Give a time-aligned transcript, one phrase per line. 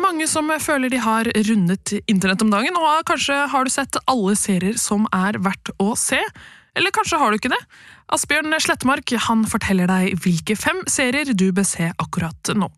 [0.00, 3.98] Er mange som føler de har rundet internett om dagen, og kanskje har du sett
[4.08, 6.20] alle serier som er verdt å se.
[6.78, 7.58] Eller kanskje har du ikke det?
[8.14, 12.70] Asbjørn Slettmark han forteller deg hvilke fem serier du bør se akkurat nå.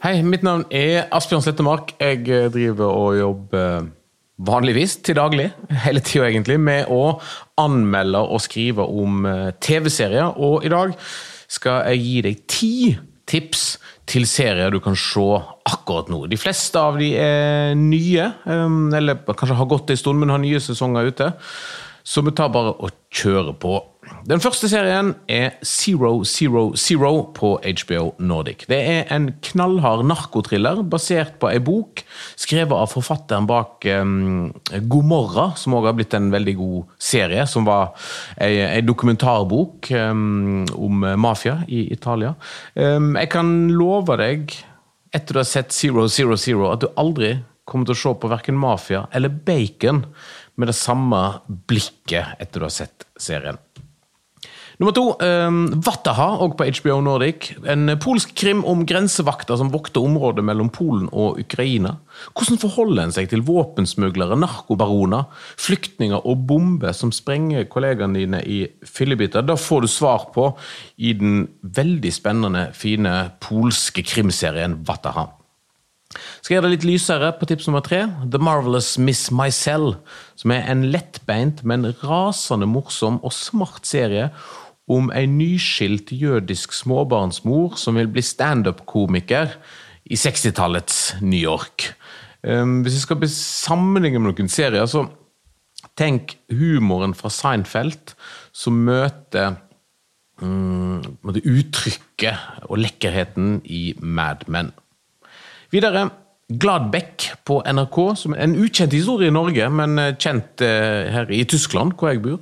[0.00, 1.92] Hei, mitt navn er Asbjørn Slettemark.
[2.00, 3.90] Jeg driver og jobber
[4.40, 5.50] vanligvis til daglig,
[5.84, 7.18] hele tida egentlig, med å
[7.60, 9.28] anmelde og skrive om
[9.60, 10.40] TV-serier.
[10.40, 10.96] Og i dag
[11.50, 12.74] skal jeg gi deg ti
[13.30, 13.64] tips
[14.10, 15.26] til serier du kan se
[15.70, 16.24] akkurat nå.
[16.30, 20.60] De fleste av de er nye, eller kanskje har gått en stund, men har nye
[20.62, 21.30] sesonger ute.
[22.02, 23.76] Så vi tar bare og kjører på.
[24.28, 28.66] Den første serien er Zero Zero Zero på HBO Nordic.
[28.68, 32.02] Det er en knallhard narkotriller basert på ei bok
[32.38, 34.50] skrevet av forfatteren bak um,
[34.92, 37.46] Gomorra, som også har blitt en veldig god serie.
[37.50, 37.94] Som var
[38.36, 42.34] ei, ei dokumentarbok um, om mafia i Italia.
[42.74, 44.52] Um, jeg kan love deg,
[45.16, 47.38] etter du har sett Zero Zero Zero, at du aldri
[47.70, 50.04] kommer til å se på verken mafia eller bacon
[50.60, 51.20] med det samme
[51.70, 53.58] blikket etter du har sett serien.
[54.80, 57.50] Nummer to, um, Vataha, òg på HBO Nordic.
[57.68, 61.98] En polsk krim om grensevakter som vokter området mellom Polen og Ukraina.
[62.32, 65.28] Hvordan forholder en seg til våpensmuglere, narkobaroner,
[65.60, 69.44] flyktninger og bomber som sprenger kollegaene dine i fillebiter?
[69.44, 70.48] Da får du svar på
[70.96, 75.28] i den veldig spennende, fine polske krimserien Vataha.
[76.10, 78.02] Skal gjøre det litt lysere på tips nummer tre.
[78.26, 79.94] The Marvelous Miss Mycel.
[80.38, 84.30] Som er en lettbeint, men rasende morsom og smart serie
[84.90, 89.54] om ei nyskilt jødisk småbarnsmor som vil bli standup-komiker
[90.10, 91.92] i 60-tallets New York.
[92.42, 95.04] Hvis vi skal sammenligne med noen serier, så
[95.98, 98.16] tenk humoren fra Seinfeld
[98.56, 99.60] som møter
[100.42, 104.72] um, uttrykket og lekkerheten i Mad Men.
[105.70, 106.08] Videre
[106.50, 111.94] Gladbeck på NRK, som er en ukjent historie i Norge, men kjent her i Tyskland,
[111.94, 112.40] hvor jeg bor.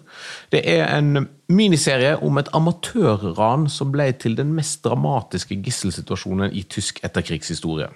[0.49, 6.65] Det er en miniserie om et amatørran som ble til den mest dramatiske gisselsituasjonen i
[6.73, 7.91] tysk etterkrigshistorie.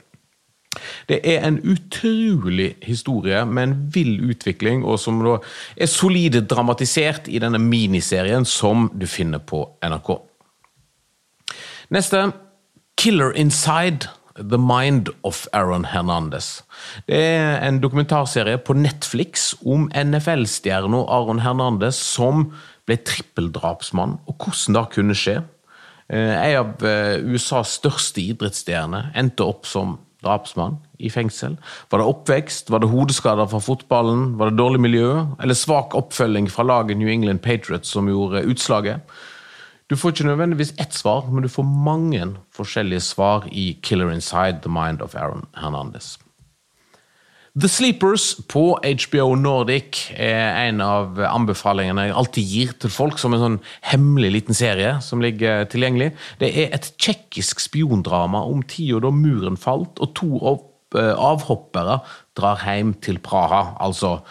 [1.08, 5.38] Det er en utrolig historie med en vill utvikling, og som da
[5.76, 10.14] er solid dramatisert i denne miniserien som du finner på NRK.
[11.92, 12.30] Neste
[12.96, 16.62] Killer Inside The Mind of Aaron Hernandez.
[17.06, 22.50] Det er en dokumentarserie på Netflix om NFL-stjerna Aaron Hernandez som
[22.88, 25.40] ble trippeldrapsmann, og hvordan det kunne skje.
[26.12, 26.82] En av
[27.24, 31.56] USAs største idrettsstjerner endte opp som drapsmann i fengsel.
[31.90, 35.10] Var det oppvekst, var det hodeskader fra fotballen, var det dårlig miljø,
[35.42, 39.02] eller svak oppfølging fra laget New England Patriots som gjorde utslaget?
[39.92, 42.24] Du får ikke nødvendigvis ett svar, men du får mange
[42.56, 46.14] forskjellige svar i Killer Inside The Mind of Aaron Hernandez.
[47.60, 53.36] The Sleepers på HBO Nordic er en av anbefalingene jeg alltid gir til folk som
[53.36, 53.58] en sånn
[53.90, 56.14] hemmelig liten serie som ligger tilgjengelig.
[56.40, 60.40] Det er et tsjekkisk spiondrama om tida da muren falt og to
[60.96, 62.00] avhoppere
[62.40, 63.76] drar hjem til Praha.
[63.84, 64.22] Altså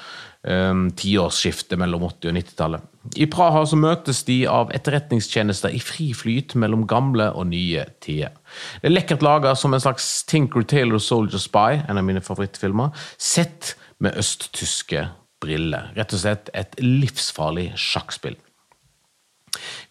[0.48, 2.88] um, tiårsskiftet mellom 80- og 90-tallet.
[3.18, 8.36] I Praha så møtes de av etterretningstjenester i fri flyt mellom gamle og nye tider.
[8.82, 12.94] Det er lekkert laga som en slags Tinker Taylor Soldier Spy, en av mine favorittfilmer,
[13.18, 15.08] sett med østtyske
[15.42, 15.92] briller.
[15.98, 18.38] Rett og slett et livsfarlig sjakkspill.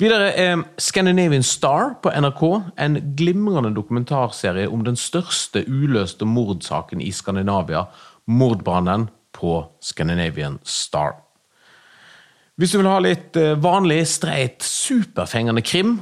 [0.01, 2.45] Videre er Scandinavian Star på NRK
[2.81, 7.85] en glimrende dokumentarserie om den største uløste mordsaken i Skandinavia,
[8.31, 11.19] mordbrannen på Scandinavian Star.
[12.61, 16.01] Hvis du vil ha litt vanlig, streit, superfengende krim,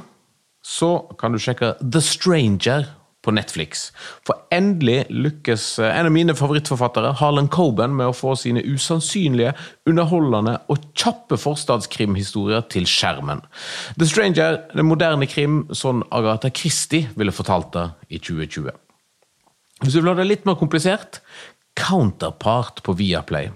[0.65, 2.89] så kan du sjekke The Stranger
[3.25, 3.89] på Netflix.
[4.27, 9.53] For endelig lykkes en av mine favorittforfattere, Harlan Coben, med å få sine usannsynlige,
[9.89, 13.43] underholdende og kjappe forstadskrimhistorier til skjermen.
[13.99, 18.71] The Stranger, det moderne krim sånn Agatha Christie ville fortalt det i 2020.
[19.83, 21.21] Hvis du vil ha det litt mer komplisert,
[21.79, 23.49] Counterpart på Viaplay.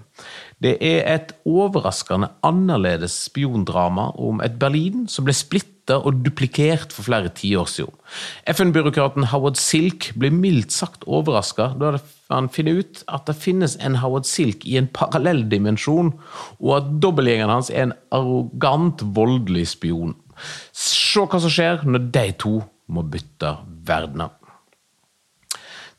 [0.62, 7.04] Det er et overraskende annerledes spiondrama om et Berlin som ble splittet og duplikert for
[7.04, 7.96] flere tiår siden.
[8.48, 11.98] FN-byråkraten Howard Silk ble mildt sagt overraska da
[12.32, 16.14] han finner ut at det finnes en Howard Silk i en parallell dimensjon,
[16.62, 20.16] og at dobbeltgjengeren hans er en arrogant, voldelig spion.
[20.72, 22.54] Se hva som skjer når de to
[22.88, 23.52] må bytte
[23.86, 24.32] verdener.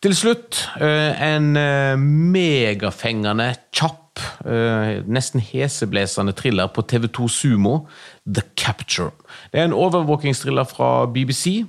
[0.03, 7.77] Til slutt eh, en eh, megafengende, kjapp, eh, nesten heseblesende thriller på TV2 Sumo,
[8.27, 9.13] The Capture.
[9.51, 11.63] Det er en overvåkingstriller fra BBC.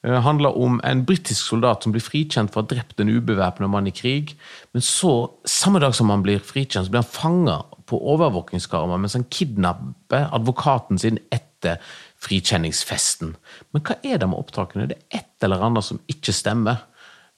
[0.00, 3.68] Det handler om en britisk soldat som blir frikjent for å ha drept en ubevæpnet
[3.68, 4.32] mann i krig.
[4.72, 5.12] Men så,
[5.44, 7.58] samme dag som han blir frikjent, så blir han fanga
[7.90, 11.76] på overvåkingskamera mens han kidnapper advokaten sin etter
[12.24, 13.34] frikjenningsfesten.
[13.74, 14.88] Men hva er det med opptakene?
[14.88, 16.86] Det er et eller annet som ikke stemmer.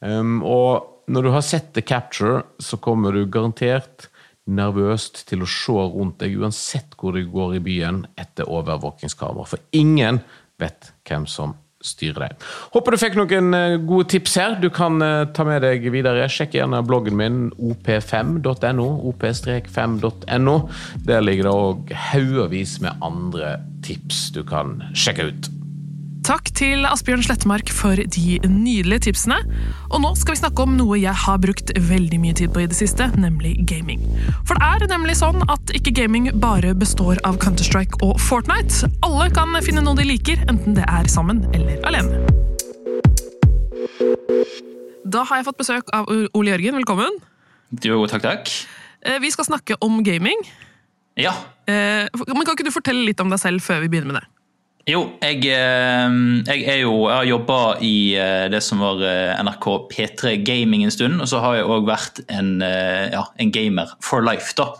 [0.03, 4.09] Um, og når du har sett The Capture, så kommer du garantert
[4.51, 9.47] nervøst til å se rundt deg uansett hvor du går i byen etter overvåkingskamera.
[9.47, 10.23] For ingen
[10.63, 12.45] vet hvem som styrer deg.
[12.75, 14.55] Håper du fikk noen eh, gode tips her.
[14.63, 16.29] Du kan uh, ta med deg videre.
[16.31, 18.89] Sjekk gjerne bloggen min op5.no.
[19.11, 20.57] op-5.no.
[21.09, 23.57] Der ligger det òg haugevis med andre
[23.87, 25.51] tips du kan sjekke ut.
[26.23, 29.41] Takk til Asbjørn Slettemark for de nydelige tipsene.
[29.91, 32.67] Og nå skal vi snakke om noe jeg har brukt veldig mye tid på i
[32.71, 34.05] det siste, nemlig gaming.
[34.47, 38.93] For det er nemlig sånn at ikke gaming bare består av Counter-Strike og Fortnite.
[39.03, 42.23] Alle kan finne noe de liker, enten det er sammen eller alene.
[45.03, 46.79] Da har jeg fått besøk av Ole Jørgen.
[46.79, 47.19] Velkommen.
[47.83, 48.53] Jo, takk, takk.
[49.03, 50.39] Eh, vi skal snakke om gaming.
[51.19, 51.35] Ja.
[51.67, 54.32] Eh, men Kan ikke du fortelle litt om deg selv før vi begynner med det?
[54.83, 59.31] Jo, jeg, eh, jeg, er jo, jeg har jobba i eh, det som var eh,
[59.39, 61.21] NRK P3 Gaming en stund.
[61.23, 64.73] Og så har jeg òg vært en, ja, en, gamer for life, da.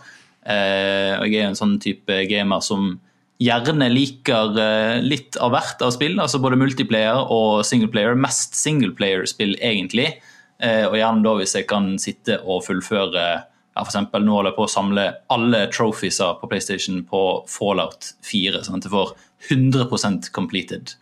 [0.43, 2.97] Jeg er en sånn type gamer som
[3.39, 4.57] gjerne liker
[4.99, 6.17] litt av hvert av spill.
[6.19, 8.19] Altså både multiplayer og singleplayer.
[8.19, 10.09] Mest singleplayer-spill, egentlig.
[10.59, 13.23] Og gjerne da hvis jeg kan sitte og fullføre
[13.73, 18.11] ja, for eksempel, Nå holder jeg på å samle alle trophiesa på PlayStation på Fallout
[18.27, 18.65] 4.
[18.67, 19.15] sånn at jeg får
[19.49, 20.95] 100% completed.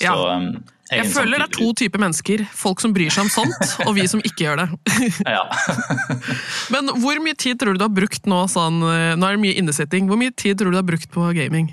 [0.00, 0.14] Ja.
[0.14, 0.52] Så, um,
[0.90, 2.42] jeg, jeg føler det er to typer mennesker.
[2.56, 5.10] Folk som bryr seg om sånt, og vi som ikke gjør det.
[5.22, 5.44] ja.
[6.74, 9.44] Men hvor mye tid tror du du har brukt nå sånn, eh, Nå er det
[9.44, 10.08] mye innesitting.
[10.10, 11.70] Hvor mye tid tror du du har brukt på gaming?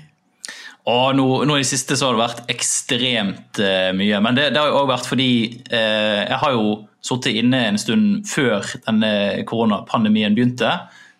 [0.88, 4.20] Og nå, nå, I det siste så har det vært ekstremt uh, mye.
[4.24, 5.32] Men det, det har jo òg vært fordi
[5.68, 9.10] uh, jeg har jo sittet inne en stund før denne
[9.48, 10.70] koronapandemien begynte.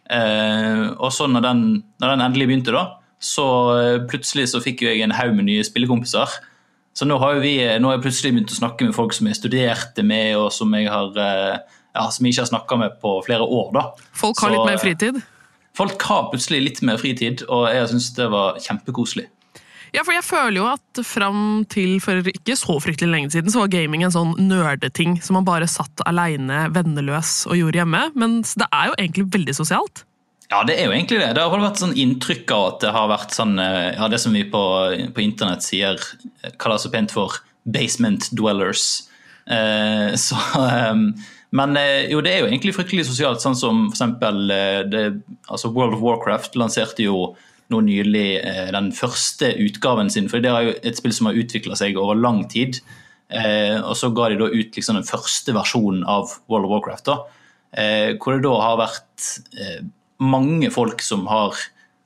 [0.08, 1.66] Uh, og så når den,
[2.00, 3.46] når den endelig begynte, da, så
[3.78, 6.38] eh, plutselig så fikk jo jeg en haug med nye spillekompiser.
[6.98, 9.30] Så nå har, vi, eh, nå har jeg plutselig begynt å snakke med folk som
[9.30, 13.00] jeg studerte med, og som jeg, har, eh, ja, som jeg ikke har snakka med
[13.02, 13.72] på flere år.
[13.74, 13.88] da.
[14.18, 15.20] Folk har så, litt mer fritid?
[15.78, 19.28] Folk har plutselig litt mer fritid, og jeg syns det var kjempekoselig.
[19.94, 23.62] Ja, for jeg føler jo at fram til for ikke så fryktelig lenge siden, så
[23.62, 28.02] var gaming en sånn nerdeting som man bare satt aleine, venneløs og gjorde hjemme.
[28.18, 30.04] Men det er jo egentlig veldig sosialt.
[30.48, 31.34] Ja, det er jo egentlig det.
[31.36, 34.32] Det har vært sånn inntrykk av at det har vært sånn eh, ja, Det som
[34.32, 34.62] vi på,
[35.12, 36.00] på internett sier,
[36.40, 37.36] eh, kaller så pent for
[37.68, 38.86] basement dwellers.
[39.44, 41.10] Eh, så um,
[41.52, 46.02] Men eh, jo, det er jo egentlig fryktelig sosialt, sånn som eksempel altså World of
[46.04, 47.34] Warcraft lanserte jo
[47.68, 48.40] nå nylig
[48.72, 50.30] den første utgaven sin.
[50.32, 52.78] For det er jo et spill som har utvikla seg over lang tid.
[53.84, 57.10] Og så ga de da ut liksom den første versjonen av World of Warcraft.
[57.10, 57.18] da,
[58.16, 59.26] hvor det da har vært
[60.18, 61.56] mange folk som har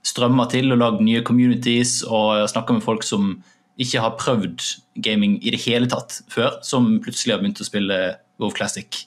[0.07, 3.37] strømma til og lagd nye communities, og snakka med folk som
[3.81, 4.66] ikke har prøvd
[5.02, 7.99] gaming i det hele tatt før, som plutselig har begynt å spille
[8.42, 9.07] WoW Classic.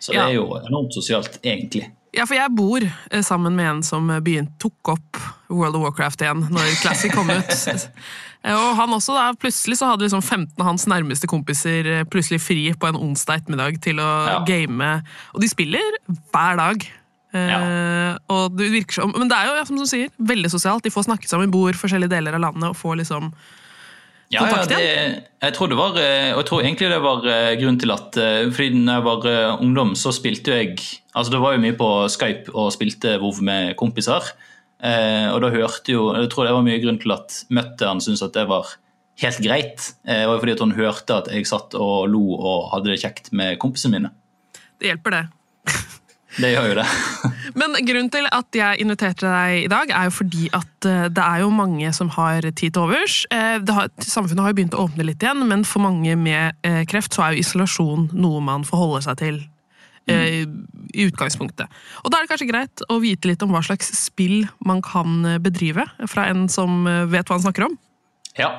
[0.00, 1.90] Så det er jo enormt sosialt, egentlig.
[2.16, 5.20] Ja, for jeg bor eh, sammen med en som begynt, tok opp
[5.52, 7.52] World of Warcraft igjen når Classic kom ut.
[8.50, 12.40] Og han også da, Plutselig så hadde liksom 15 av hans nærmeste kompiser eh, plutselig
[12.42, 14.38] fri på en onsdag ettermiddag til å ja.
[14.48, 14.94] game.
[15.36, 16.00] Og de spiller
[16.32, 16.88] hver dag.
[17.30, 17.60] Ja.
[17.62, 20.84] Uh, og det virker som, men det er jo som du sier, veldig sosialt.
[20.86, 23.30] De får snakket sammen, bor forskjellige deler av landet og får liksom
[24.30, 24.82] ja, kontakt igjen.
[24.82, 27.80] Ja, det, jeg tror det var, eh, og jeg tror egentlig det var eh, grunnen
[27.82, 28.20] til at
[28.54, 29.30] fordi da jeg var
[29.62, 30.76] ungdom, så spilte jeg
[31.10, 34.30] altså Det var jo mye på Skype og spilte WoW med kompiser.
[34.80, 38.32] Og da hørte jo Jeg tror det var mye grunn til at mutter'n syntes at
[38.38, 38.70] det var
[39.20, 39.90] helt greit.
[40.06, 43.02] Det var jo fordi at hun hørte at jeg satt og lo og hadde det
[43.02, 44.14] kjekt med kompisene mine.
[44.80, 45.24] Det hjelper, det.
[46.38, 46.86] Det gjør jo det.
[47.60, 51.24] Men grunnen til at jeg inviterte deg i dag, er jo fordi at eh, det
[51.24, 53.24] er jo mange som har tid til overs.
[53.34, 56.84] Eh, har, samfunnet har jo begynt å åpne litt igjen, men for mange med eh,
[56.90, 59.42] kreft så er jo isolasjon noe man forholder seg til.
[60.10, 60.56] Mm.
[60.96, 61.70] I utgangspunktet.
[62.02, 65.36] Og Da er det kanskje greit å vite litt om hva slags spill man kan
[65.44, 67.76] bedrive, fra en som vet hva han snakker om?
[68.40, 68.56] Ja.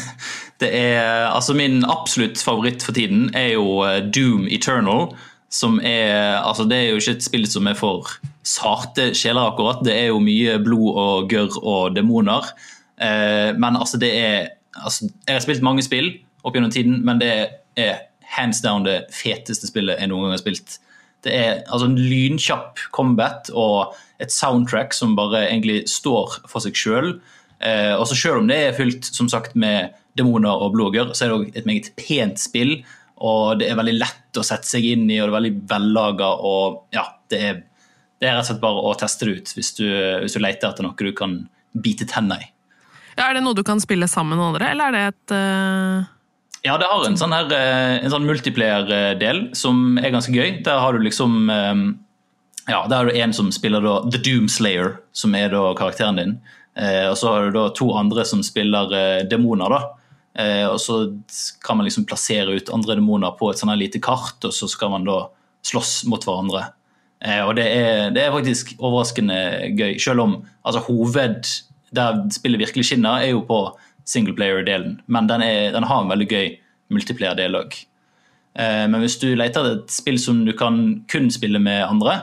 [0.60, 5.12] Det er, altså Min absolutt favoritt for tiden er jo Doom Eternal.
[5.50, 8.08] Som er Altså, det er jo ikke et spill som er for
[8.46, 9.82] sarte sjeler, akkurat.
[9.84, 12.52] Det er jo mye blod og gørr og demoner.
[13.00, 16.12] Eh, men altså, det er altså, Jeg har spilt mange spill
[16.44, 17.32] opp gjennom tiden, men det
[17.76, 20.78] er hands down det feteste spillet jeg noen gang har spilt.
[21.24, 26.78] Det er altså en lynkjapp combat og et soundtrack som bare egentlig står for seg
[26.78, 27.12] sjøl.
[27.60, 31.24] Eh, og så Selv om det er fylt som sagt, med demoner og blogger, så
[31.24, 32.80] er det òg et meget pent spill.
[33.20, 36.30] Og det er veldig lett å sette seg inn i, og det er veldig vellaga.
[36.46, 37.58] Og ja, det er,
[38.20, 39.84] det er, rett og slett bare å teste det ut hvis du,
[40.22, 41.42] hvis du leter etter noe du kan
[41.76, 42.48] bite tenna i.
[43.18, 46.08] Ja, er det noe du kan spille sammen med andre, eller er det et uh...
[46.64, 50.58] Ja, det har en sånn, her, eh, en sånn multiplayer-del som er ganske gøy.
[50.64, 51.84] Der har du liksom eh,
[52.68, 56.34] Ja, der har du en som spiller da The Doomslayer, som er da karakteren din.
[56.80, 58.92] Og så har du da to andre som spiller
[59.28, 59.99] demoner, da.
[60.38, 60.96] Og så
[61.66, 64.92] kan man liksom plassere ut andre demoner på et sånn lite kart, og så skal
[64.92, 65.16] man da
[65.66, 66.60] slåss mot hverandre.
[67.48, 69.40] Og det er, det er faktisk overraskende
[69.74, 71.50] gøy, selv om altså, hoved
[71.96, 73.60] der spillet virkelig skinner, er jo på
[74.08, 75.00] singleplayer-delen.
[75.06, 76.52] Men den, er, den, har en veldig gøy
[76.94, 77.76] multiplayer-del òg.
[78.58, 82.20] Eh, men hvis du leter etter et spill som du kan kun spille med andre,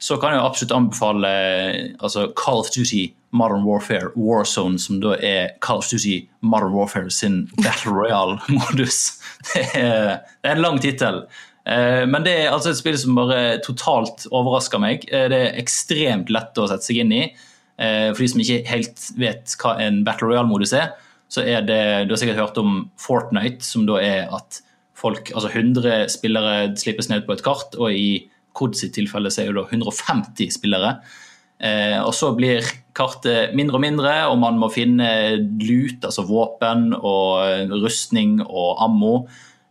[0.00, 1.30] så kan jeg absolutt anbefale
[2.00, 7.12] altså Call of Duty Modern Warfare Warzone, som da er Call of Duty Modern Warfare
[7.12, 9.20] sin Battle Royale-modus.
[9.54, 11.22] Det, det, er en lang tittel.
[11.64, 15.06] Eh, men det er altså et spill som bare totalt overrasker meg.
[15.08, 17.22] Eh, det er ekstremt lett å sette seg inn i.
[17.80, 20.90] For de som ikke helt vet hva en Battle Royale-modus er,
[21.32, 24.60] så er det Du har sikkert hørt om Fortnite, som da er at
[25.00, 29.44] folk, altså 100 spillere slippes ned på et kart, og i Kod sitt tilfelle så
[29.44, 30.94] er det da 150 spillere.
[31.60, 32.64] Eh, og så blir
[32.96, 35.10] kartet mindre og mindre, og man må finne
[35.60, 39.14] lut, altså våpen og rustning og ammo.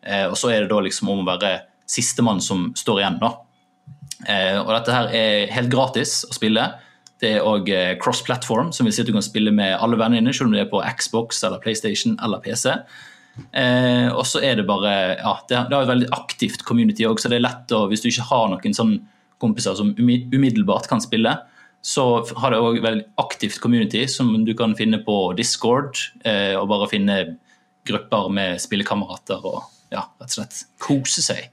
[0.06, 1.56] Eh, og så er det da liksom om å være
[1.90, 3.34] sistemann som står igjen, da.
[4.28, 6.66] Eh, og dette her er helt gratis å spille.
[7.20, 10.22] Det er òg eh, cross-platform, som vil si at du kan spille med alle vennene
[10.22, 12.76] dine, selv om det er på Xbox eller PlayStation eller PC.
[13.52, 17.32] Eh, og så er det bare ja, det, er, et veldig aktivt community òg, så
[17.32, 18.98] det er lett å Hvis du ikke har noen sånn
[19.40, 21.38] kompiser som umiddelbart kan spille,
[21.82, 22.06] så
[22.42, 25.96] har det òg veldig aktivt community som du kan finne på Discord,
[26.28, 27.20] eh, og bare finne
[27.88, 31.48] grupper med spillekamerater og ja, rett og slett kose seg.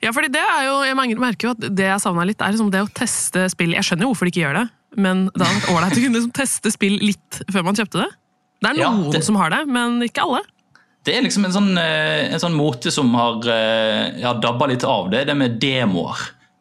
[0.00, 2.70] Ja, fordi det er jo, Jeg merker jo at det jeg savna litt, er liksom
[2.72, 3.74] det å teste spill.
[3.76, 4.66] Jeg skjønner jo hvorfor de ikke gjør det,
[4.96, 8.08] men det hadde vært ålreit å kunne liksom teste spill litt før man kjøpte det.
[8.60, 10.42] Det er noen ja, det, som har det, men ikke alle.
[11.10, 14.84] Det er liksom en sånn, eh, en sånn mote som har eh, ja, dabba litt
[14.86, 16.20] av det, det med demoer.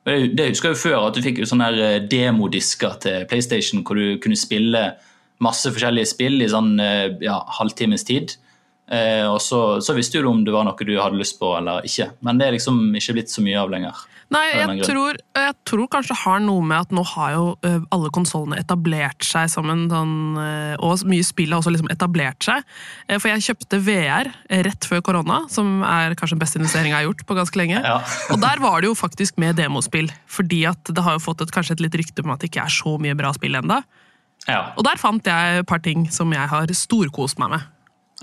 [0.10, 4.40] Det husker jo før at du fikk sånne her demodisker til PlayStation hvor du kunne
[4.40, 4.82] spille
[5.44, 6.72] masse forskjellige spill i sånn
[7.22, 8.34] ja, halvtimes tid.
[8.90, 11.86] Eh, og så, så, visste du om det var noe du hadde lyst på eller
[11.86, 12.10] ikke.
[12.26, 14.00] Men det er liksom ikke blitt så mye av lenger.
[14.34, 17.80] Nei, jeg tror, jeg tror, kanskje det har noe med at nå har jo uh,
[17.94, 22.46] alle konsollene etablert seg som en sånn uh, Og mye spill har også liksom etablert
[22.46, 22.68] seg.
[23.16, 24.30] For jeg kjøpte VR
[24.68, 27.82] rett før korona, som er kanskje den beste investeringa jeg har gjort på ganske lenge.
[27.82, 27.98] Ja.
[28.34, 31.54] og der var det jo faktisk med demospill, fordi at det har jo fått et,
[31.56, 33.82] kanskje et litt rykte om at det ikke er så mye bra spill ennå.
[34.46, 34.62] Ja.
[34.78, 37.68] Og der fant jeg et par ting som jeg har storkost meg med.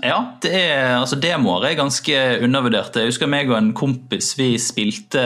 [0.03, 3.01] Ja, det er, altså demoer er ganske undervurderte.
[3.01, 5.23] Jeg husker meg og en kompis vi spilte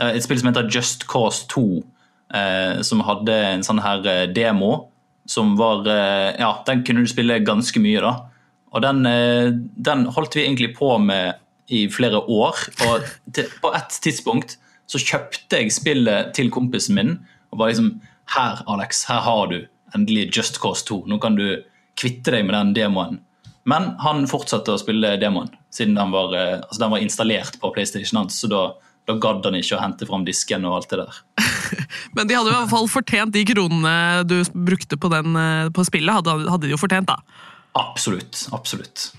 [0.00, 1.64] Eh, et spill som heter Just Cause 2,
[2.34, 4.88] eh, som hadde en sånn her eh, demo
[5.30, 8.16] som var Ja, den kunne du spille ganske mye, da.
[8.74, 9.04] Og den,
[9.78, 11.38] den holdt vi egentlig på med
[11.70, 12.58] i flere år.
[12.88, 13.04] Og
[13.36, 14.56] til, på et tidspunkt
[14.90, 17.12] så kjøpte jeg spillet til kompisen min
[17.52, 17.92] og var liksom
[18.34, 19.60] Her, Alex, her har du
[19.94, 21.04] endelig Just Cause 2.
[21.06, 21.62] Nå kan du
[21.94, 23.22] kvitte deg med den demoen.
[23.70, 28.22] Men han fortsatte å spille demoen, siden den var, altså den var installert på PlayStation
[28.22, 28.40] hans.
[28.40, 28.64] så da
[29.10, 31.20] da gadd han ikke å hente fram disken og alt det der.
[32.16, 33.94] Men de hadde i hvert fall fortjent de kronene
[34.28, 36.20] du brukte på, den, eh, på spillet.
[36.20, 37.18] Hadde, hadde, de jo fortjent, da.
[37.78, 38.46] Absolutt.
[38.56, 39.10] Absolutt.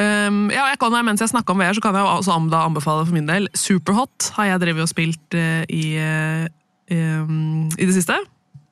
[0.00, 3.16] Um, ja, jeg kan, mens jeg snakker om VR, så kan jeg også anbefale for
[3.16, 3.48] min del.
[3.56, 6.46] Superhot har jeg drevet og spilt uh, i, uh,
[7.20, 8.16] um, i det siste.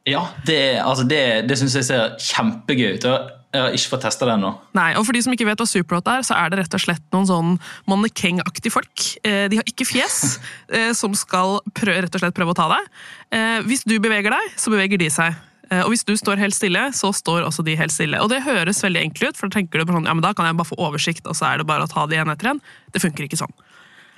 [0.08, 1.20] Ja, det, altså det,
[1.50, 3.08] det syns jeg ser kjempegøy ut.
[3.49, 4.50] Jeg har ikke fått testa det ennå.
[4.76, 6.83] Nei, og for de som ikke vet hva Superhot er, så er det rett og
[6.85, 7.55] slett noen sånn
[7.88, 9.05] mannekengaktige folk.
[9.25, 10.37] Eh, de har ikke fjes,
[10.76, 12.90] eh, som skal prøve, rett og slett prøve å ta deg.
[13.33, 15.45] Eh, hvis du beveger deg, så beveger de seg.
[15.85, 18.17] Og hvis du står helt stille, så står også de helt stille.
[18.25, 20.31] Og det høres veldig enkelt ut, for da tenker du på sånn, ja, men da
[20.33, 22.55] kan jeg bare få oversikt, og så er det bare å ta de en etter
[22.55, 22.62] en.
[22.95, 23.52] Det funker ikke sånn.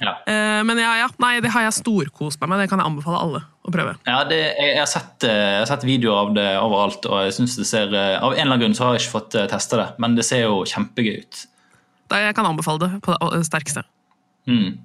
[0.01, 0.15] Ja.
[0.65, 2.63] Men ja, ja, nei, det har jeg storkost meg med.
[2.63, 3.95] Det kan jeg anbefale alle å prøve.
[4.09, 7.37] Ja, det, jeg, har sett, eh, jeg, har sett, videoer av det overalt, og jeg
[7.37, 9.49] synes det ser eh, Av en eller annen grunn så har jeg ikke fått eh,
[9.51, 11.43] testa det, men det ser jo kjempegøy ut.
[12.11, 13.85] Da, jeg kan anbefale det på det sterkeste.
[14.51, 14.81] Mm.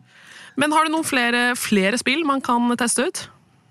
[0.62, 3.24] Men har du noen flere, flere spill man kan teste ut?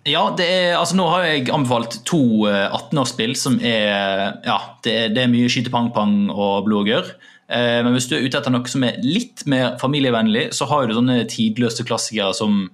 [0.09, 4.97] Ja, det er, altså nå har jeg anbefalt to eh, 18-årsspill som er Ja, det
[4.97, 7.15] er, det er mye skyte-pang-pang og blod og gørr.
[7.49, 10.87] Eh, Men hvis du er ute etter noe som er litt mer familievennlig, så har
[10.87, 12.71] du sånne tidløse klassikere som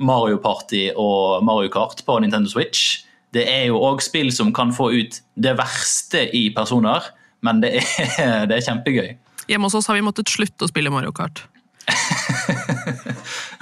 [0.00, 3.04] Mario Party og Mario Kart på Nintendo Switch.
[3.32, 7.04] Det er jo òg spill som kan få ut det verste i personer,
[7.46, 9.10] men det er, det er kjempegøy.
[9.50, 11.44] Hjemme hos oss har vi måttet slutte å spille Mario Kart.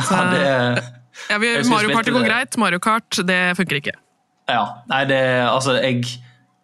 [0.09, 0.45] Ja, det
[1.29, 3.93] Ja, vi, Mario Party går greit, Mario Kart det funker ikke.
[4.49, 6.07] Ja, nei, det Altså, jeg,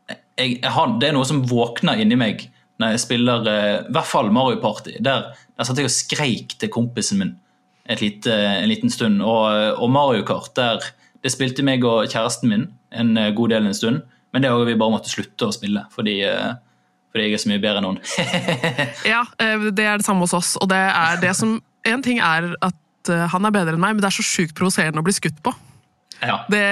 [0.09, 0.19] jeg,
[0.63, 2.47] jeg har, Det er noe som våkner inni meg
[2.83, 4.97] når jeg spiller eh, i hvert fall Mario Party.
[5.05, 7.35] Der, der satt jeg og skreik til kompisen min
[8.01, 9.23] lite, en liten stund.
[9.23, 10.83] Og, og Mario Kart, der
[11.25, 14.03] det spilte meg og kjæresten min en eh, god del en stund.
[14.35, 16.57] Men det har vi bare måtte slutte å spille, fordi, eh,
[17.15, 18.01] fordi jeg er så mye bedre enn noen.
[19.13, 20.57] Ja, eh, det er det samme hos oss.
[20.61, 23.93] Og det er det som En ting er at eh, han er bedre enn meg,
[23.93, 25.53] men det er så sjukt provoserende å bli skutt på.
[26.27, 26.37] Ja.
[26.51, 26.63] Det,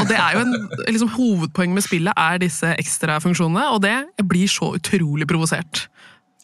[0.00, 0.54] og det er jo en,
[0.88, 3.96] liksom, Hovedpoenget med spillet er disse ekstra funksjonene, og det
[4.28, 5.86] blir så utrolig provosert.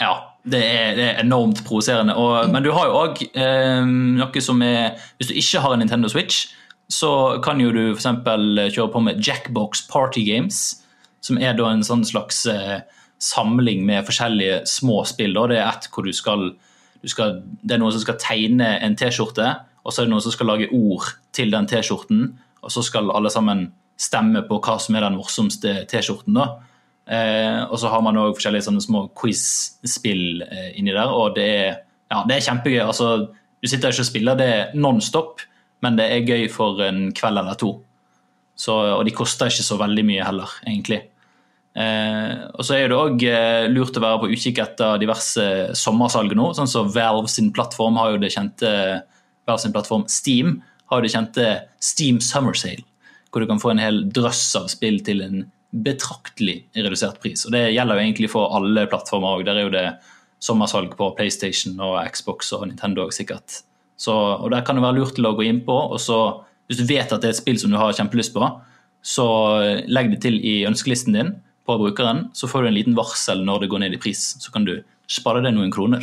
[0.01, 0.13] Ja,
[0.45, 2.15] det er, det er enormt provoserende.
[2.17, 5.79] Og- Men du har jo òg eh, noe som er Hvis du ikke har en
[5.81, 6.47] Nintendo Switch,
[6.89, 8.05] så kan jo du f.eks.
[8.77, 10.83] kjøre på med Jackbox Party Games,
[11.21, 12.81] som er da en sånn slags eh,
[13.19, 15.33] samling med forskjellige små spill.
[15.35, 15.47] Da.
[15.51, 16.53] Det er ett hvor du skal,
[17.03, 19.49] du skal Det er noen som skal tegne en T-skjorte,
[19.87, 22.35] og så er det noen som skal lage ord til den T-skjorten,
[22.67, 26.37] og så skal alle sammen stemme på hva som er den morsomste T-skjorten.
[26.37, 26.47] da.
[27.07, 31.47] Eh, og så har man også forskjellige sånne små quiz-spill eh, inni der, og det
[31.47, 32.81] er, ja, det er kjempegøy.
[32.85, 33.11] Altså,
[33.63, 35.45] du sitter ikke og spiller det non-stop,
[35.85, 37.77] men det er gøy for en kveld eller to.
[38.57, 41.05] Så, og de koster ikke så veldig mye heller, egentlig.
[41.77, 46.33] Eh, og så er det òg eh, lurt å være på utkikk etter diverse sommersalg
[46.33, 46.55] nå.
[46.57, 48.71] sånn som Valve sin plattform har jo det kjente
[49.45, 50.55] Valve sin plattform Steam
[50.91, 51.47] har det kjente
[51.83, 52.85] Steam Summer Sale,
[53.31, 55.45] hvor du kan få en hel drøss av spill til en
[55.85, 57.45] betraktelig redusert pris.
[57.47, 59.47] Og Det gjelder jo egentlig for alle plattformer òg.
[59.49, 59.87] Der er jo det
[60.43, 63.63] sommersalg på PlayStation og Xbox og Nintendo også, sikkert.
[63.97, 65.73] Så, og Der kan det være lurt til å gå inn på.
[65.73, 68.43] og så Hvis du vet at det er et spill som du har kjempelyst på,
[69.03, 69.27] så
[69.87, 73.61] legg det til i ønskelisten din på brukeren, så får du en liten varsel når
[73.61, 74.35] det går ned i pris.
[74.43, 76.03] Så kan du spare deg noen kroner.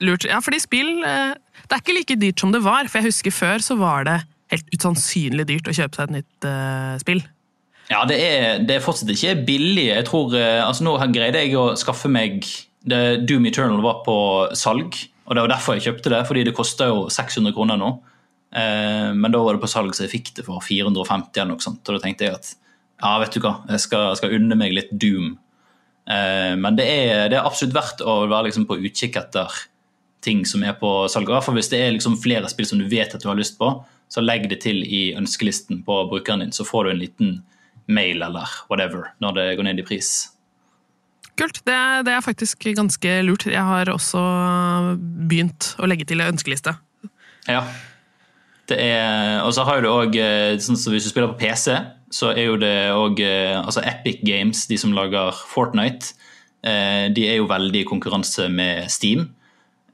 [0.00, 0.26] Lurt.
[0.28, 1.34] Ja, fordi spill eh,
[1.66, 4.18] Det er ikke like dyrt som det var, for jeg husker før så var det
[4.52, 7.22] helt usannsynlig dyrt å kjøpe seg et nytt uh, spill.
[7.88, 9.86] Ja, det er, det er fortsatt ikke billig.
[9.88, 12.44] Jeg tror, eh, altså Nå greide jeg å skaffe meg
[12.88, 14.16] det, Doom Eternal var på
[14.58, 16.20] salg, og det var derfor jeg kjøpte det.
[16.28, 17.94] Fordi det kosta jo 600 kroner nå.
[18.52, 21.80] Men da var det på salg, så jeg fikk det for 450 eller noe sånt.
[21.86, 24.90] Og da tenkte jeg at ja, vet du hva, jeg skal, skal unne meg litt
[24.92, 25.30] Doom.
[26.04, 29.62] Men det er, det er absolutt verdt å være liksom på utkikk etter
[30.22, 31.28] ting som er på salg.
[31.28, 33.56] I hvert hvis det er liksom flere spill som du vet at du har lyst
[33.58, 33.72] på,
[34.12, 37.32] så legg det til i ønskelisten på brukeren din, så får du en liten
[37.88, 40.10] mail eller whatever når det går ned i pris.
[41.40, 41.62] Kult.
[41.64, 43.46] Det, er- det er faktisk ganske lurt.
[43.48, 44.20] Jeg har også
[45.28, 46.74] begynt å legge til ønskeliste.
[47.48, 47.64] Ja.
[48.70, 50.14] Det er, og så har du òg
[50.62, 51.74] sånn så Hvis du spiller på PC,
[52.14, 56.12] så er jo det òg altså Epic Games, de som lager Fortnite,
[56.62, 59.30] eh, de er jo veldig i konkurranse med Steam.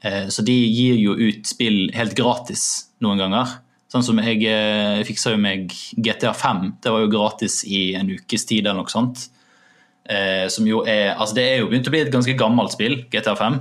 [0.03, 3.57] Eh, Så de gir jo ut spill helt gratis noen ganger.
[3.89, 6.75] Sånn som jeg eh, fiksa jo meg GTA 5.
[6.83, 9.27] Det var jo gratis i en ukes tid eller noe sånt.
[10.09, 13.03] Eh, Som jo er Altså, det er jo begynt å bli et ganske gammelt spill,
[13.11, 13.59] GTA 5,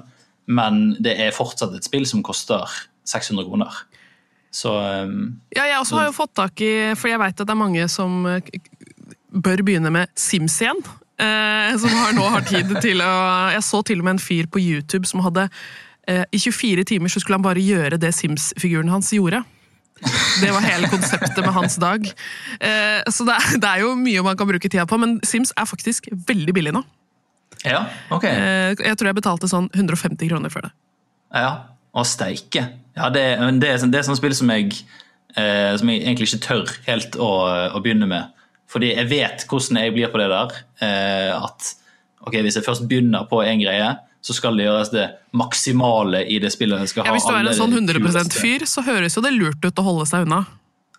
[0.49, 2.65] men det er fortsatt et spill som koster
[3.09, 3.83] 600 kroner.
[4.53, 4.73] Så
[5.05, 7.59] um, Ja, jeg også har jo fått tak i For jeg veit at det er
[7.61, 8.23] mange som
[9.29, 10.81] bør begynne med Sims igjen.
[11.21, 13.13] Eh, som har, nå har tid til å
[13.57, 15.49] Jeg så til og med en fyr på YouTube som hadde
[16.09, 19.43] I 24 timer så skulle han bare gjøre det Sims-figuren hans gjorde.
[20.43, 22.05] Det var hele konseptet med hans dag.
[22.61, 26.11] Eh, så det er, jo mye man kan bruke tida på, men Sims er faktisk
[26.29, 26.85] veldig billig nå.
[27.65, 28.25] ja, ok.
[28.25, 30.73] Eh, jeg tror jeg betalte sånn 150 kroner for det.
[31.35, 31.51] Ja,
[31.93, 32.69] og steike.
[32.97, 33.25] Ja, det,
[33.61, 34.79] det, er, et det er sånn spill som jeg,
[35.35, 37.31] eh, som jeg egentlig ikke tør helt å,
[37.75, 38.35] å begynne med.
[38.69, 40.59] Fordi jeg vet hvordan jeg blir på det der.
[40.85, 41.73] Eh, at
[42.23, 46.39] ok, hvis jeg først begynner på en greie, så skal det gjøres det maksimale i
[46.43, 46.81] det spillet.
[46.83, 48.41] Det skal Ja, hvis du er en sånn 100 kuleste.
[48.43, 50.45] fyr, så høres jo det lurt ut å holde seg unna.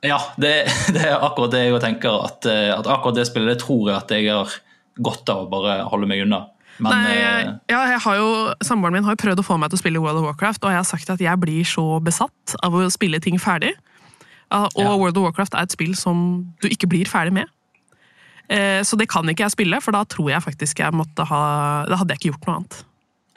[0.03, 0.53] Ja, det,
[0.95, 2.23] det er akkurat det jeg tenker.
[2.29, 4.55] At, eh, at akkurat det spillet det tror jeg at jeg har
[4.99, 6.45] godt av å bare holde meg unna.
[6.79, 8.29] Men Nei, eh, jeg, ja, jeg har jo,
[8.63, 10.71] Samboeren min har jo prøvd å få meg til å spille World of Warcraft, og
[10.71, 13.73] jeg har sagt at jeg blir så besatt av å spille ting ferdig.
[14.55, 14.95] Og Ja.
[14.95, 17.51] World of Warcraft er et spill som du ikke blir ferdig med.
[18.49, 21.86] Eh, Så det kan ikke jeg spille, for da tror jeg faktisk jeg måtte ha
[21.86, 22.79] Da hadde jeg ikke gjort noe annet.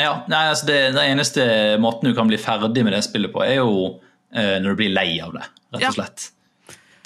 [0.01, 1.45] Ja, nei, altså det, Den eneste
[1.79, 4.01] måten du kan bli ferdig med det spillet på, er jo
[4.35, 5.45] eh, når du blir lei av det,
[5.77, 6.31] rett og slett.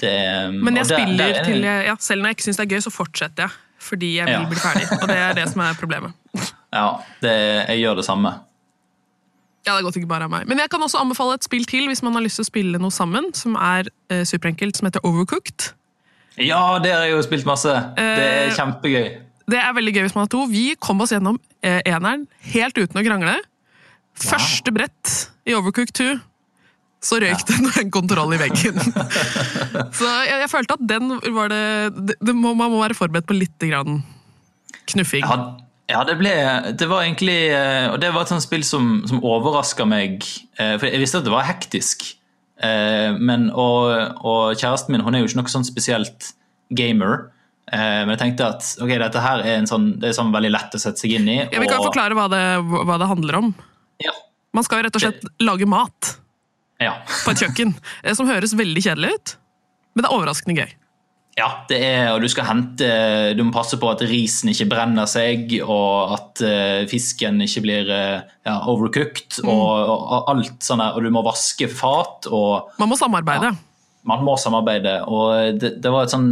[0.00, 0.12] Det,
[0.52, 2.74] Men jeg spiller er det- til jeg, ja, Selv når jeg ikke syns det er
[2.76, 3.50] gøy, så fortsetter jeg.
[3.86, 4.44] Fordi jeg vil Ja.
[4.48, 4.86] bli ferdig.
[5.02, 6.12] Og det er det som er problemet.
[6.72, 7.32] Ja, det,
[7.68, 8.32] jeg gjør det samme.
[9.66, 10.46] Ja, det er godt ikke bare av meg.
[10.46, 12.78] Men jeg kan også anbefale et spill til hvis man har lyst til å spille
[12.78, 15.72] noe sammen, som er eh, superenkelt, som heter Overcooked.
[16.38, 17.72] Ja, det har jeg jo spilt masse.
[17.96, 19.06] Det er Eh, kjempegøy.
[19.46, 20.44] Det er veldig gøy hvis man har to.
[20.50, 23.36] Vi kom oss gjennom eh, eneren helt uten å krangle.
[24.16, 25.12] Første brett
[25.46, 26.06] i Overcooked 2,
[27.06, 28.78] så røyk det en kontroll i veggen.
[29.98, 31.60] så jeg, jeg følte at den var det,
[31.94, 34.00] det, det må, Man må være forberedt på litt grann
[34.90, 35.22] knuffing.
[35.26, 35.36] Ja,
[35.90, 36.32] ja, det ble
[36.78, 40.24] Det var egentlig eh, Og det var et sånt spill som, som overraska meg.
[40.58, 42.02] eh, For jeg visste at det var hektisk.
[42.58, 43.92] eh, Men, og,
[44.26, 46.32] og kjæresten min hun er jo ikke noe sånn spesielt
[46.74, 47.28] gamer.
[47.72, 50.52] Eh, Men jeg tenkte at ok, dette her er en sånn, det er sånn veldig
[50.54, 51.38] lett å sette seg inn i.
[51.44, 52.44] Ja, vi kan og- forklare hva det,
[52.86, 53.54] hva det handler om.
[54.02, 54.12] Ja,
[54.54, 56.16] Man skal jo rett og slett lage mat
[56.80, 56.94] ja.
[57.24, 57.74] på et kjøkken,
[58.04, 59.36] eh, som høres veldig kjedelig ut.
[59.94, 60.72] Men det er overraskende gøy.
[61.36, 62.86] Ja, det er, og du skal hente
[63.36, 67.90] Du må passe på at risen ikke brenner seg, og at uh, fisken ikke blir
[67.92, 69.50] ja, overcooked, Mm.
[69.52, 70.96] og, og, alt sånn der.
[70.96, 73.50] Og du må vaske fat, og Man må samarbeide.
[74.08, 75.02] man må samarbeide.
[75.08, 76.30] Og det, det var et sånn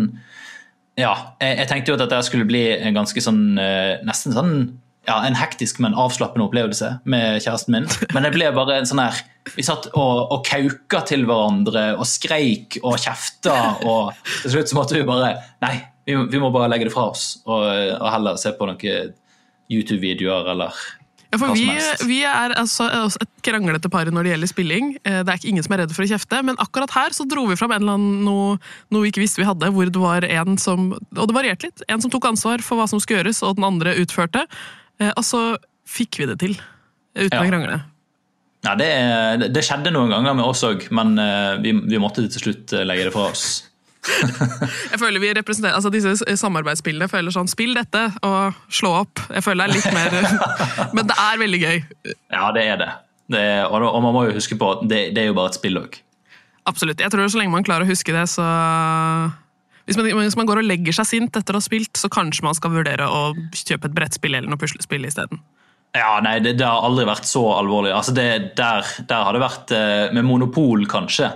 [1.00, 4.56] Ja, jeg, jeg tenkte jo at dette skulle bli en ganske sånn eh, Nesten sånn
[5.04, 7.88] ja, en hektisk, men avslappende opplevelse med kjæresten min.
[8.14, 9.18] Men det ble bare en sånn her
[9.52, 14.78] Vi satt og, og kauka til hverandre og skreik og kjefta, og til slutt så
[14.78, 15.74] måtte vi bare Nei,
[16.08, 17.66] vi, vi må bare legge det fra oss og,
[17.98, 19.12] og heller se på noen
[19.72, 20.80] YouTube-videoer eller
[21.34, 21.66] Ja, for vi,
[22.08, 24.92] vi er altså et kranglete par når det gjelder spilling.
[25.02, 27.26] Eh, Det er ikke ingen som er redd for å kjefte, men akkurat her så
[27.28, 28.58] dro vi fram en eller annen, noe,
[28.94, 31.82] noe vi ikke visste vi hadde, hvor det var en som Og det varierte litt.
[31.90, 34.46] En som tok ansvar for hva som skulle gjøres, og den andre utførte.
[35.02, 35.42] Eh, Og så
[35.84, 36.54] fikk vi det til.
[37.14, 37.42] eh, Uten Ja.
[37.44, 37.82] å krangle.
[38.64, 41.16] Ja, det, det skjedde noen ganger med oss òg, men
[41.60, 43.68] vi, vi måtte til slutt legge det fra oss.
[44.92, 49.22] Jeg føler vi representerer, altså Disse samarbeidsspillene føler sånn Spill dette og slå opp.
[49.32, 50.16] Jeg føler det er litt mer
[50.96, 51.78] Men det er veldig gøy.
[52.34, 52.90] Ja, det er det.
[53.32, 55.54] det er, og, og man må jo huske på at det, det er jo bare
[55.54, 55.96] et spill òg.
[56.68, 57.00] Absolutt.
[57.00, 58.44] Jeg tror så lenge man klarer å huske det, så
[59.84, 62.46] hvis man, hvis man går og legger seg sint etter å ha spilt, så kanskje
[62.46, 65.42] man skal vurdere å kjøpe et brettspill eller noe puslespill isteden.
[65.94, 67.92] Ja, nei, det, det har aldri vært så alvorlig.
[67.94, 71.28] Altså det, der, der har det vært eh, Med Monopol, kanskje,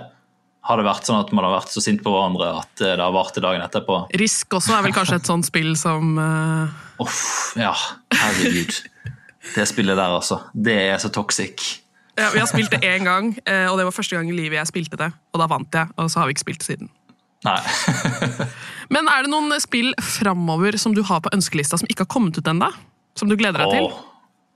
[0.67, 3.03] har det vært sånn at man har vært så sint på hverandre at eh, det
[3.03, 4.01] har vart til dagen etterpå.
[4.19, 6.17] Risk også er vel kanskje et sånt spill som
[6.99, 7.71] Uff, ja.
[8.11, 8.75] Herregud.
[9.55, 10.41] Det spillet der, altså.
[10.53, 11.79] Det er så toxic.
[12.17, 14.59] ja, Vi har spilt det én gang, eh, og det var første gang i livet
[14.59, 15.11] jeg spilte det.
[15.33, 16.91] Og da vant jeg, og så har vi ikke spilt det siden.
[17.47, 17.59] Nei.
[18.93, 22.37] Men er det noen spill framover som du har på ønskelista som ikke har kommet
[22.37, 22.69] ut ennå?
[23.17, 23.87] Som du gleder deg til?
[23.87, 24.05] Åh,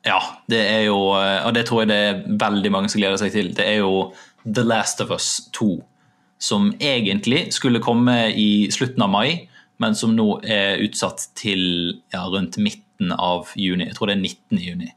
[0.03, 0.19] ja,
[0.51, 3.53] det er jo Og det tror jeg det er veldig mange som gleder seg til.
[3.55, 4.11] Det er jo
[4.43, 5.77] The Last of Us 2.
[6.43, 9.27] Som egentlig skulle komme i slutten av mai,
[9.81, 11.63] men som nå er utsatt til
[12.13, 13.87] ja, rundt midten av juni.
[13.87, 14.59] Jeg tror det er 19.
[14.63, 14.89] juni.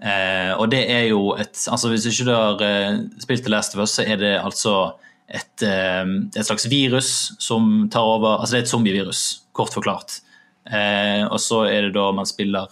[0.00, 3.76] Eh, og det er jo et altså Hvis ikke du har eh, spilt The Last
[3.76, 4.94] of Us, så er det altså
[5.28, 10.22] et, eh, et slags virus som tar over Altså det er et zombievirus, kort forklart.
[10.70, 12.68] Eh, og så er det da man spiller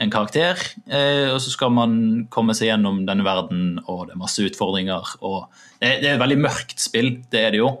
[0.00, 0.56] en karakter,
[0.88, 1.92] eh, og så skal man
[2.32, 5.16] komme seg gjennom denne verden, og det er masse utfordringer.
[5.20, 7.74] og Det, er et veldig mørkt spill, det er det jo.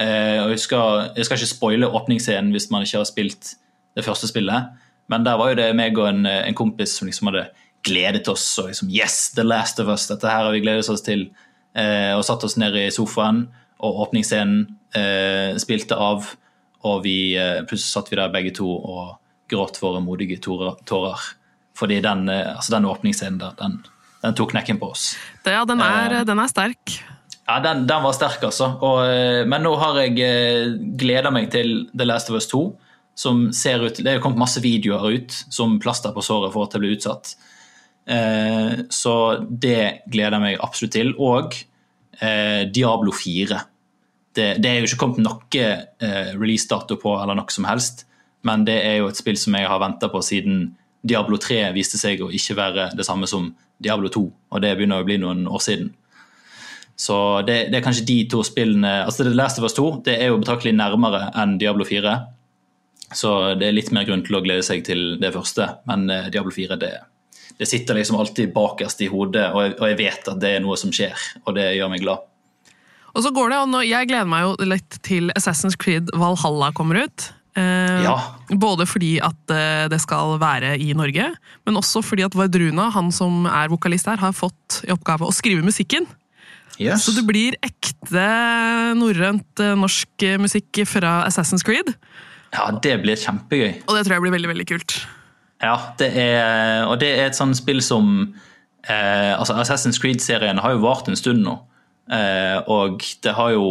[0.00, 3.54] Eh, og jeg skal, jeg skal ikke spoile åpningsscenen hvis man ikke har spilt
[3.96, 4.72] det første spillet,
[5.12, 7.46] men der var jo det meg og en, en kompis som liksom hadde
[7.86, 11.04] gledet oss og liksom Yes, The Last of Us, dette her har vi gledet oss
[11.04, 11.28] til.
[11.76, 13.46] Eh, og satt oss ned i sofaen,
[13.84, 14.64] og åpningsscenen
[15.60, 16.24] spilte av,
[16.88, 17.36] og vi,
[17.68, 19.18] plutselig satt vi der begge to og
[19.52, 21.26] gråt våre modige tårer.
[21.76, 23.76] Fordi den, eh, altså den åpningsscenen der, den,
[24.22, 25.10] den tok knekken på oss.
[25.44, 26.24] Det, ja, den er, Eh.
[26.28, 26.96] den er sterk.
[27.46, 28.72] Ja, den, den var sterk, altså.
[28.82, 30.16] Og, eh, men nå har jeg
[30.98, 32.64] gleda meg til The Last of Us 2.
[33.16, 36.74] Som ser ut, Det er kommet masse videoer ut som plaster på såret for at
[36.74, 37.36] det blir utsatt.
[38.06, 39.14] Eh, så
[39.48, 41.14] det gleder jeg meg absolutt til.
[41.18, 41.54] Og
[42.20, 43.60] eh, Diablo 4.
[44.36, 48.04] Det, det er jo ikke kommet noe eh, releasedato på eller noe som helst,
[48.44, 50.74] men det er jo et spill som jeg har venta på siden
[51.06, 55.02] Diablo 3 viste seg å ikke være det samme som Diablo 2, og det begynner
[55.02, 55.92] å bli noen år siden.
[56.96, 57.16] Så
[57.46, 60.30] det, det er kanskje de to spillene altså The Last of Us 2 det er
[60.30, 62.14] jo betraktelig nærmere enn Diablo 4.
[63.14, 65.68] Så det er litt mer grunn til å glede seg til det første.
[65.86, 66.94] Men eh, Diablo 4 det,
[67.60, 70.64] det sitter liksom alltid bakerst i hodet, og jeg, og jeg vet at det er
[70.64, 71.14] noe som skjer.
[71.44, 72.24] Og det gjør meg glad.
[73.16, 77.04] Og så går det, og Jeg gleder meg jo litt til Assassin's Creed Valhalla kommer
[77.06, 77.30] ut.
[77.56, 78.16] Eh, Ja.
[78.52, 81.30] Både fordi at eh, det skal være i Norge,
[81.66, 85.32] men også fordi at Vardruna, han som er vokalist her, har fått i oppgave å
[85.34, 86.06] skrive musikken.
[86.78, 87.06] Yes.
[87.06, 88.26] Så det blir ekte
[88.98, 91.94] norrønt eh, norsk musikk fra Assassin's Creed.
[92.52, 93.82] Ja, det blir kjempegøy.
[93.88, 94.98] Og det tror jeg blir veldig veldig kult.
[95.64, 98.34] Ja, det er, og det er et sånt spill som
[98.86, 101.56] eh, altså Assassin's Creed-serien har jo vart en stund nå.
[102.12, 103.66] Eh, og det har jo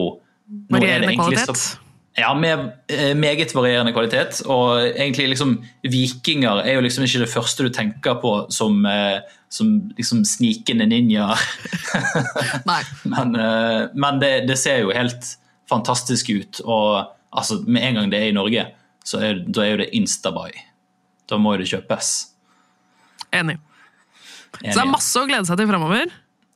[0.50, 1.56] er Varierende kvalitet.
[1.56, 1.78] så-
[2.16, 4.40] Ja, med eh, meget varierende kvalitet.
[4.48, 9.20] Og egentlig liksom Vikinger er jo liksom ikke det første du tenker på som, eh,
[9.52, 11.42] som liksom snikende ninjaer.
[13.12, 15.28] Men, eh, men det, det ser jo helt
[15.70, 16.62] fantastisk ut.
[16.64, 17.04] Og
[17.36, 18.66] altså, med en gang det er i Norge,
[19.06, 20.56] så er, da er jo det instabuy.
[21.30, 22.14] Da må jo det kjøpes.
[23.36, 23.60] Enig.
[24.56, 26.14] Så det er masse å glede seg til fremover.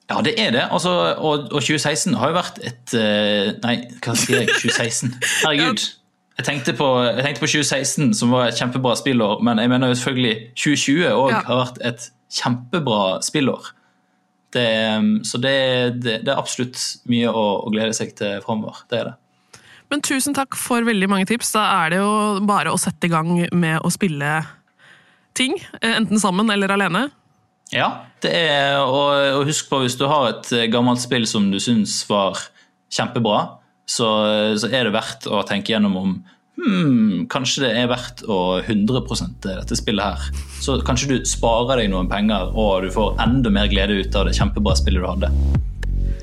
[0.10, 0.64] Ja, det er det.
[0.74, 0.90] Altså,
[1.22, 4.56] og, og 2016 har jo vært et eh, Nei, hva sier jeg?
[4.58, 5.12] 2016?
[5.44, 5.84] Herregud.
[6.40, 9.92] Jeg tenkte, på, jeg tenkte på 2016, som var et kjempebra spillår, men jeg mener
[9.92, 11.42] jo selvfølgelig 2020 òg Ja.
[11.50, 13.68] har vært et kjempebra spillår.
[14.56, 14.66] Det,
[15.30, 15.54] så det,
[16.02, 16.80] det, det er absolutt
[17.12, 18.80] mye å, å glede seg til framover.
[18.90, 19.18] Det er det.
[19.92, 21.52] Men tusen takk for veldig mange tips.
[21.58, 22.10] Da er det jo
[22.50, 24.32] bare å sette i gang med å spille
[25.38, 25.60] ting.
[25.82, 27.10] eh, Enten sammen eller alene.
[27.76, 27.90] Ja,
[28.24, 31.60] det er, og, og husk på hvis du har et eh, gammelt spill som du
[31.62, 32.40] syns var
[32.94, 33.44] kjempebra,
[33.90, 34.08] så,
[34.58, 36.12] så er det verdt å tenke gjennom om
[36.60, 40.42] hmm, kanskje det er verdt å 100% dette spillet her.
[40.62, 44.30] Så kanskje du sparer deg noen penger, og du får enda mer glede ut av
[44.30, 45.32] det kjempebra spillet du hadde.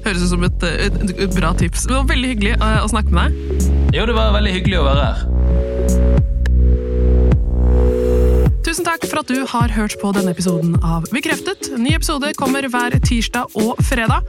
[0.07, 1.89] Høres ut som et, et, et bra tips.
[1.89, 3.73] Det var veldig hyggelig eh, å snakke med deg.
[3.97, 5.66] Jo, det var veldig hyggelig å være her.
[8.77, 11.71] Tusen takk for at du har hørt på denne episoden av Bekreftet.
[11.81, 14.27] Ny episode kommer hver tirsdag og fredag.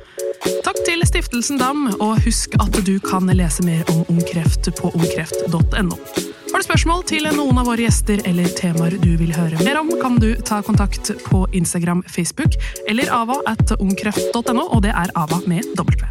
[0.63, 5.97] Takk til Stiftelsen Dam, og husk at du kan lese mer om ungkreft på ungkreft.no.
[5.99, 9.91] Har du spørsmål til noen av våre gjester eller temaer du vil høre mer om,
[9.99, 12.55] kan du ta kontakt på Instagram, Facebook
[12.88, 16.07] eller ava at ungkreft.no, og det er ava med W.